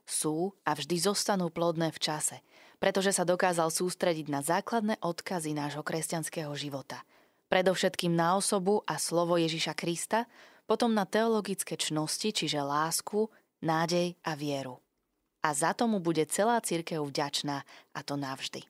[0.09, 2.41] sú a vždy zostanú plodné v čase,
[2.81, 7.05] pretože sa dokázal sústrediť na základné odkazy nášho kresťanského života.
[7.49, 10.29] Predovšetkým na osobu a slovo Ježiša Krista,
[10.69, 13.33] potom na teologické čnosti, čiže lásku,
[13.65, 14.85] nádej a vieru.
[15.41, 17.65] A za tomu bude celá církev vďačná,
[17.97, 18.69] a to navždy.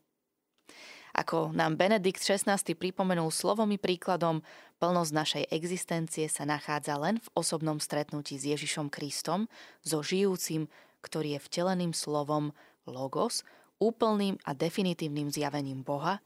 [1.18, 4.46] Ako nám Benedikt XVI pripomenul slovom i príkladom,
[4.78, 9.50] plnosť našej existencie sa nachádza len v osobnom stretnutí s Ježišom Kristom,
[9.82, 10.70] so žijúcim,
[11.02, 12.54] ktorý je vteleným slovom
[12.86, 13.42] Logos,
[13.82, 16.22] úplným a definitívnym zjavením Boha,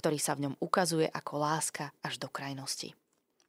[0.00, 2.96] ktorý sa v ňom ukazuje ako láska až do krajnosti.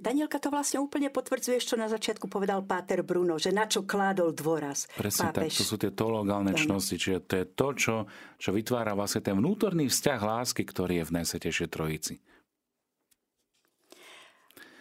[0.01, 4.33] Danielka to vlastne úplne potvrdzuje, čo na začiatku povedal Páter Bruno, že na čo kládol
[4.33, 5.53] dôraz Presne pápež.
[5.53, 7.95] tak, to sú tie teologálne čnosti, čiže to je to, čo,
[8.41, 12.17] čo vytvára vlastne ten vnútorný vzťah lásky, ktorý je v Najsvetejšej Trojici.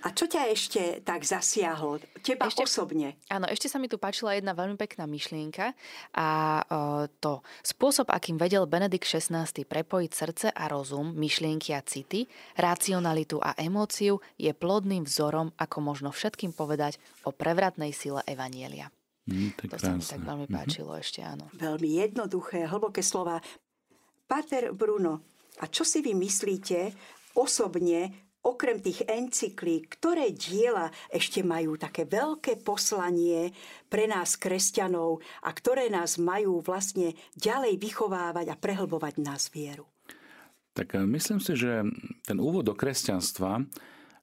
[0.00, 2.00] A čo ťa ešte tak zasiahlo?
[2.18, 3.20] Teba Ešte- osobne?
[3.26, 5.76] Áno, ešte sa mi tu páčila jedna veľmi pekná myšlienka
[6.10, 6.28] a
[6.62, 6.78] o,
[7.14, 13.52] to spôsob, akým vedel Benedikt XVI prepojiť srdce a rozum, myšlienky a city, racionalitu a
[13.54, 18.88] emóciu je plodným vzorom, ako možno všetkým povedať o prevratnej sile Evanielia.
[19.26, 20.54] Hm, to To sa mi tak veľmi Mhm.
[20.54, 21.44] páčilo ešte, áno.
[21.52, 23.36] Veľmi jednoduché, hlboké slova.
[24.24, 25.20] Páter Bruno,
[25.58, 26.94] a čo si vy myslíte
[27.34, 33.52] osobne, okrem tých encyklík, ktoré diela ešte majú také veľké poslanie
[33.92, 39.84] pre nás kresťanov a ktoré nás majú vlastne ďalej vychovávať a prehlbovať nás vieru?
[40.72, 41.84] Tak eh, myslím si, že
[42.24, 43.64] ten úvod do kresťanstva,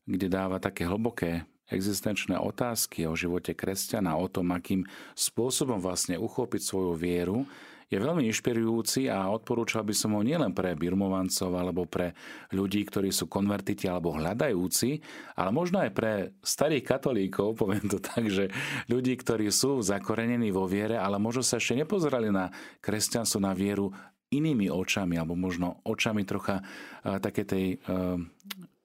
[0.08, 6.62] kde dáva také hlboké existenčné otázky o živote kresťana, o tom, akým spôsobom vlastne uchopiť
[6.63, 7.43] svoju vieru,
[7.88, 12.12] je veľmi inšpirujúci a odporúčal by som ho nielen pre birmovancov alebo pre
[12.52, 15.00] ľudí, ktorí sú konvertiti alebo hľadajúci,
[15.39, 16.12] ale možno aj pre
[16.43, 18.52] starých katolíkov, poviem to tak, že
[18.91, 22.52] ľudí, ktorí sú zakorenení vo viere, ale možno sa ešte nepozerali na
[22.84, 23.95] kresťanstvo, na vieru
[24.28, 28.19] inými očami, alebo možno očami trocha uh, také tej uh,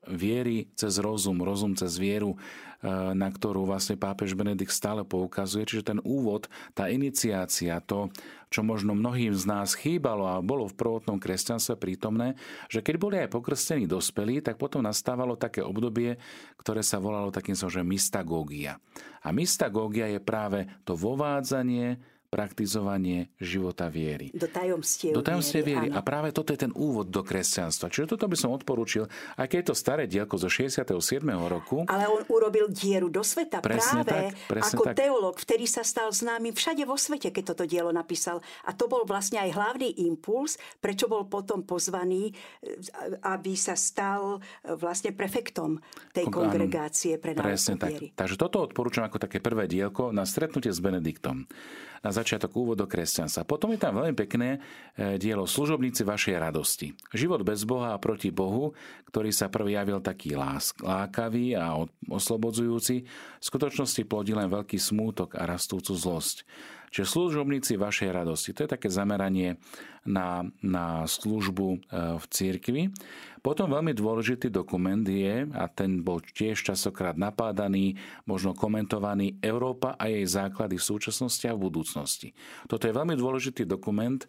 [0.06, 2.38] viery cez rozum, rozum cez vieru,
[2.90, 5.64] na ktorú vlastne pápež Benedikt stále poukazuje.
[5.64, 8.10] Čiže ten úvod, tá iniciácia, to,
[8.50, 12.34] čo možno mnohým z nás chýbalo a bolo v prvotnom kresťanstve prítomné,
[12.66, 16.18] že keď boli aj pokrstení dospelí, tak potom nastávalo také obdobie,
[16.58, 18.82] ktoré sa volalo takým som, že mystagógia.
[19.22, 24.32] A mystagógia je práve to vovádzanie, praktizovanie života viery.
[24.32, 25.92] Do tajomstiev Do tajomstiev viery.
[25.92, 26.00] áno.
[26.00, 27.92] A práve toto je ten úvod do kresťanstva.
[27.92, 29.04] Čiže toto by som odporúčil,
[29.36, 30.96] aj keď je to staré dielko zo 67.
[31.44, 34.94] roku, Ale on urobil dieru do sveta Presne práve tak, presne ako tak.
[34.96, 38.40] teológ, vtedy sa stal známym všade vo svete, keď toto dielo napísal.
[38.64, 42.32] A to bol vlastne aj hlavný impuls, prečo bol potom pozvaný,
[42.64, 42.72] e,
[43.28, 45.84] aby sa stal e, vlastne prefektom
[46.16, 47.90] tej kongregácie pre Presne náuku tak.
[47.92, 48.06] viery.
[48.16, 51.44] Takže toto odporúčam ako také prvé dielko na stretnutie s Benediktom.
[52.02, 53.46] Na začiatok úvod do kresťanstva.
[53.46, 54.58] Potom je tam veľmi pekné
[54.98, 56.98] e, dielo Služobníci vašej radosti.
[57.14, 58.74] Život bez Boha a proti Bohu,
[59.06, 64.82] ktorý sa prvý javil taký lásk, lákavý a od- oslobodzujúci, v skutočnosti plodí len veľký
[64.82, 66.42] smútok a rastúcu zlosť.
[66.92, 68.52] Čiže služobníci vašej radosti.
[68.52, 69.56] To je také zameranie
[70.04, 71.78] na, na službu e,
[72.20, 72.82] v cirkvi.
[73.40, 77.96] Potom veľmi dôležitý dokument je, a ten bol tiež časokrát napádaný,
[78.28, 82.36] možno komentovaný, Európa a jej základy v súčasnosti a v budúcnosti.
[82.68, 84.20] Toto je veľmi dôležitý dokument,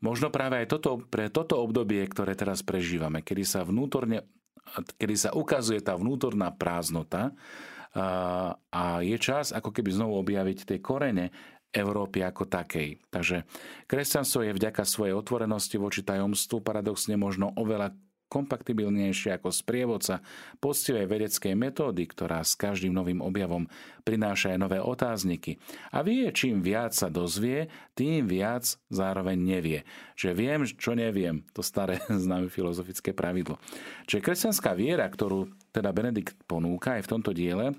[0.00, 4.24] možno práve aj toto, pre toto obdobie, ktoré teraz prežívame, kedy sa vnútorne
[4.96, 7.36] kedy sa ukazuje tá vnútorná prázdnota
[7.94, 11.30] a, je čas ako keby znovu objaviť tie korene
[11.74, 13.02] Európy ako takej.
[13.10, 13.42] Takže
[13.90, 17.92] kresťanstvo je vďaka svojej otvorenosti voči tajomstvu paradoxne možno oveľa
[18.34, 20.18] kompaktibilnejšie ako sprievodca
[20.58, 23.70] poctivej vedeckej metódy, ktorá s každým novým objavom
[24.02, 25.62] prináša aj nové otázniky.
[25.94, 29.80] A vie, čím viac sa dozvie, tým viac zároveň nevie.
[30.18, 33.62] Že viem, čo neviem, to staré známe filozofické pravidlo.
[34.10, 37.76] Čiže kresťanská viera, ktorú teda Benedikt ponúka aj v tomto diele,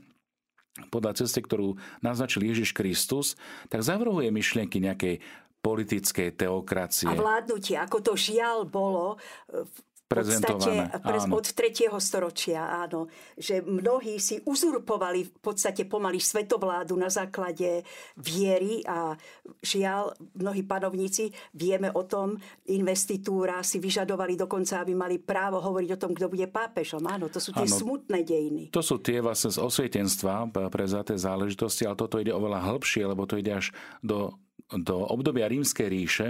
[0.91, 3.39] podľa cesty, ktorú naznačil Ježiš Kristus,
[3.71, 5.23] tak zavrhuje myšlienky nejakej
[5.63, 7.09] politickej teokracie.
[7.09, 9.17] A vládnutie, ako to žiaľ bolo
[9.49, 11.33] e, v Prezentované, podstate prez, áno.
[11.41, 11.89] od 3.
[11.97, 17.81] storočia, áno, že mnohí si uzurpovali v podstate pomaly svetovládu na základe
[18.13, 19.17] viery a
[19.65, 22.37] žiaľ, mnohí panovníci, vieme o tom,
[22.69, 27.01] investitúra si vyžadovali dokonca, aby mali právo hovoriť o tom, kto bude pápežom.
[27.09, 27.73] Áno, to sú tie Áno.
[27.73, 28.63] smutné dejiny.
[28.77, 33.41] To sú tie vlastne z osvietenstva prezaté záležitosti, ale toto ide oveľa hĺbšie, lebo to
[33.41, 33.73] ide až
[34.05, 34.37] do,
[34.69, 36.27] do obdobia rímskej ríše,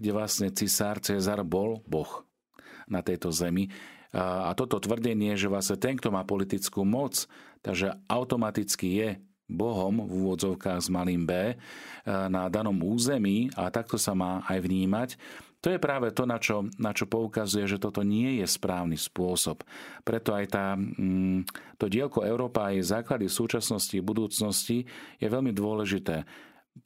[0.00, 2.24] kde vlastne cisár Cezar bol boh
[2.88, 3.70] na tejto zemi.
[4.12, 7.28] A, toto tvrdenie, že vlastne ten, kto má politickú moc,
[7.60, 9.08] takže automaticky je
[9.48, 11.56] Bohom v úvodzovkách s malým B
[12.04, 15.10] na danom území a takto sa má aj vnímať.
[15.58, 19.66] To je práve to, na čo, na čo poukazuje, že toto nie je správny spôsob.
[20.06, 21.50] Preto aj tá, mm,
[21.82, 24.86] to dielko Európa a jej základy súčasnosti a budúcnosti
[25.18, 26.22] je veľmi dôležité.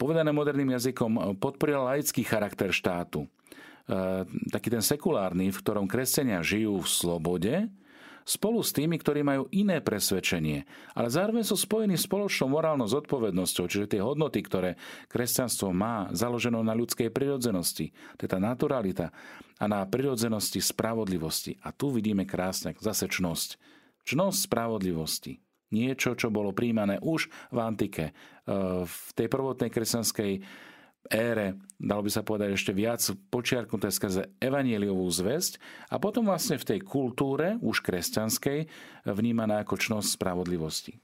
[0.01, 3.29] Povedané moderným jazykom podporila laický charakter štátu.
[3.89, 7.55] E, taký ten sekulárny, v ktorom kresťania žijú v slobode,
[8.23, 10.63] spolu s tými, ktorí majú iné presvedčenie,
[10.95, 14.79] ale zároveň sú spojení spoločnou morálnou zodpovednosťou, čiže tie hodnoty, ktoré
[15.11, 19.11] kresťanstvo má, založené na ľudskej prirodzenosti, to je tá naturalita
[19.59, 21.59] a na prirodzenosti spravodlivosti.
[21.63, 23.59] A tu vidíme krásne zase čnosť.
[24.03, 25.39] Čnosť spravodlivosti.
[25.73, 28.13] Niečo, čo bolo príjmané už v antike, e,
[28.85, 30.33] v tej prvotnej kresťanskej
[31.11, 35.59] ére, dalo by sa povedať ešte viac počiarknuté skrze evanieliovú zväzť
[35.91, 38.71] a potom vlastne v tej kultúre, už kresťanskej,
[39.11, 40.99] vnímaná ako čnosť spravodlivosti.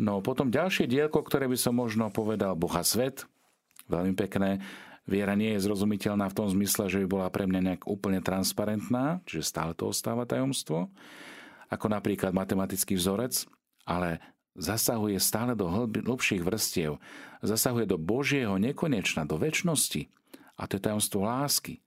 [0.00, 3.28] No potom ďalšie dielko, ktoré by som možno povedal Boha svet,
[3.92, 4.64] veľmi pekné,
[5.02, 9.18] Viera nie je zrozumiteľná v tom zmysle, že by bola pre mňa nejak úplne transparentná,
[9.26, 10.94] čiže stále to ostáva tajomstvo,
[11.74, 13.42] ako napríklad matematický vzorec,
[13.82, 14.22] ale
[14.56, 17.00] zasahuje stále do hlbších vrstiev,
[17.40, 20.08] zasahuje do Božieho nekonečna, do väčšnosti.
[20.60, 21.80] A to je tajomstvo lásky.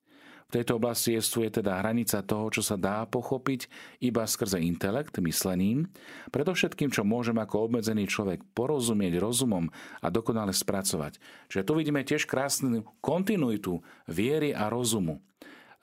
[0.45, 3.66] V tejto oblasti jestuje teda hranica toho, čo sa dá pochopiť
[3.97, 5.89] iba skrze intelekt, myslením,
[6.30, 9.74] predovšetkým, čo môžem ako obmedzený človek porozumieť rozumom
[10.05, 11.18] a dokonale spracovať.
[11.49, 15.18] Čiže tu vidíme tiež krásnu kontinuitu viery a rozumu.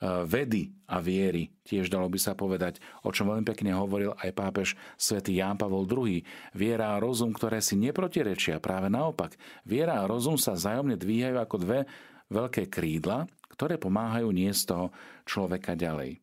[0.03, 4.35] E, vedy a viery, tiež dalo by sa povedať, o čom veľmi pekne hovoril aj
[4.35, 4.67] pápež
[4.99, 6.19] svätý Ján Pavol II.
[6.51, 9.39] Viera a rozum, ktoré si neprotirečia, práve naopak.
[9.63, 11.79] Viera a rozum sa zájomne dvíhajú ako dve
[12.27, 14.85] veľké krídla, ktoré pomáhajú niesť toho
[15.23, 16.19] človeka ďalej.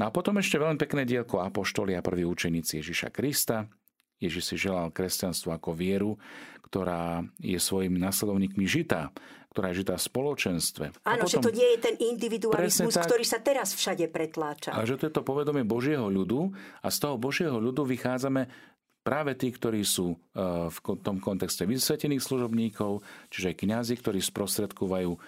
[0.00, 3.68] No a potom ešte veľmi pekné dielko Apoštoli a prví učeníci Ježiša Krista,
[4.20, 6.20] Ježiš si želal kresťanstvo ako vieru,
[6.68, 9.12] ktorá je svojimi nasledovníkmi žitá,
[9.50, 10.84] ktorá je žitá v spoločenstve.
[11.02, 14.70] Áno, potom, že to nie je ten individualizmus, tak, ktorý sa teraz všade pretláča.
[14.70, 18.46] Ale že to je to povedomie Božieho ľudu a z toho Božieho ľudu vychádzame
[19.00, 20.16] práve tí, ktorí sú e,
[20.70, 25.18] v tom kontexte vysvetených služobníkov, čiže kňazi, ktorí sprostredkovajú e,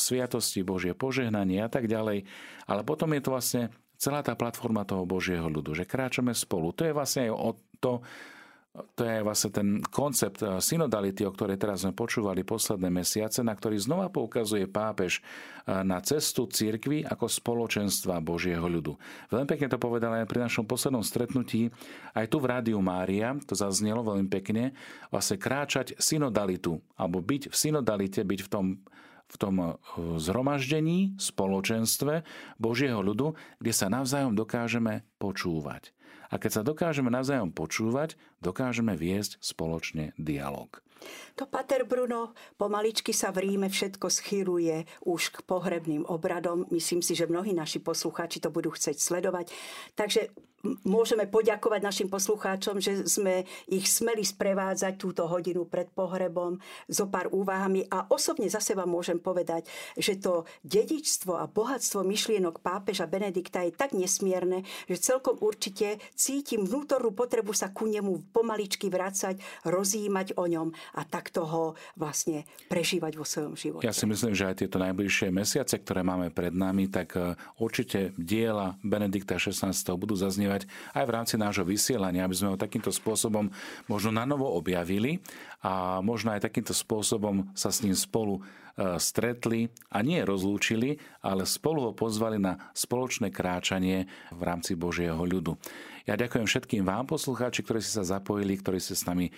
[0.00, 2.24] sviatosti, Božie požehnanie a tak ďalej.
[2.70, 3.62] Ale potom je to vlastne
[3.98, 6.70] celá tá platforma toho Božieho ľudu, že kráčame spolu.
[6.72, 7.50] To je vlastne aj o
[7.82, 7.92] to,
[8.94, 13.54] to je vlastne ten koncept eh, synodality, o ktorej teraz sme počúvali posledné mesiace, na
[13.54, 18.94] ktorý znova poukazuje pápež eh, na cestu cirkvy ako spoločenstva Božieho ľudu.
[19.32, 21.72] Veľmi pekne to povedal aj pri našom poslednom stretnutí,
[22.14, 24.76] aj tu v Rádiu Mária, to zaznelo veľmi pekne,
[25.10, 28.66] vlastne kráčať synodalitu, alebo byť v synodalite, byť v tom
[29.28, 29.68] v tom eh,
[30.16, 32.24] zhromaždení, spoločenstve
[32.56, 35.97] Božieho ľudu, kde sa navzájom dokážeme počúvať.
[36.28, 40.84] A keď sa dokážeme navzájom počúvať, dokážeme viesť spoločne dialog.
[41.38, 46.66] To Pater Bruno, pomaličky sa v Ríme všetko schýluje už k pohrebným obradom.
[46.74, 49.54] Myslím si, že mnohí naši poslucháči to budú chcieť sledovať.
[49.94, 50.34] Takže
[50.82, 56.58] môžeme poďakovať našim poslucháčom, že sme ich smeli sprevádzať túto hodinu pred pohrebom
[56.90, 62.58] so pár úvahami a osobne za seba môžem povedať, že to dedičstvo a bohatstvo myšlienok
[62.58, 68.90] pápeža Benedikta je tak nesmierne, že celkom určite cítim vnútornú potrebu sa ku nemu pomaličky
[68.90, 71.64] vrácať, rozjímať o ňom a takto ho
[71.98, 73.84] vlastne prežívať vo svojom živote.
[73.84, 78.14] Ja si myslím, že aj tieto najbližšie mesiace, ktoré máme pred nami, tak e, určite
[78.16, 83.50] diela Benedikta XVI budú zaznievať aj v rámci nášho vysielania, aby sme ho takýmto spôsobom
[83.90, 85.20] možno na novo objavili
[85.64, 91.42] a možno aj takýmto spôsobom sa s ním spolu e, stretli a nie rozlúčili, ale
[91.44, 95.58] spolu ho pozvali na spoločné kráčanie v rámci Božieho ľudu.
[96.08, 99.32] Ja ďakujem všetkým vám, poslucháči, ktorí ste sa zapojili, ktorí ste s nami e,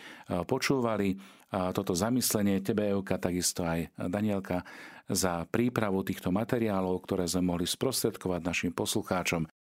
[0.47, 1.19] počúvali
[1.51, 4.63] toto zamyslenie, tebe, Euka, takisto aj Danielka,
[5.11, 9.51] za prípravu týchto materiálov, ktoré sme mohli sprostredkovať našim poslucháčom.